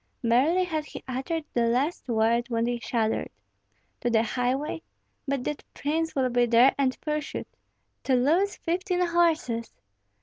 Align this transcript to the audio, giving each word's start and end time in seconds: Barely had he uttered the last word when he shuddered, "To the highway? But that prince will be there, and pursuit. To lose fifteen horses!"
Barely 0.23 0.63
had 0.63 0.85
he 0.85 1.03
uttered 1.07 1.45
the 1.53 1.67
last 1.67 2.07
word 2.09 2.49
when 2.49 2.65
he 2.65 2.79
shuddered, 2.79 3.29
"To 3.99 4.09
the 4.09 4.23
highway? 4.23 4.81
But 5.27 5.43
that 5.43 5.63
prince 5.75 6.15
will 6.15 6.29
be 6.31 6.47
there, 6.47 6.73
and 6.75 6.99
pursuit. 7.01 7.45
To 8.05 8.15
lose 8.15 8.55
fifteen 8.57 9.05
horses!" 9.05 9.75